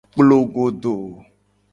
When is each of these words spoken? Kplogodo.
Kplogodo. 0.13 0.95